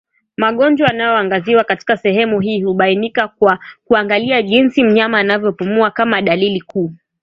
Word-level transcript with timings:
Magonjwa 0.37 0.87
yanayoangaziwa 0.87 1.63
katika 1.63 1.97
sehemu 1.97 2.39
hii 2.39 2.61
hubainika 2.61 3.27
kwa 3.27 3.59
kuangalia 3.85 4.41
jinsi 4.41 4.83
mnyama 4.83 5.19
anavyopumua 5.19 5.91
kama 5.91 6.21
dalili 6.21 6.61
kuu 6.61 6.91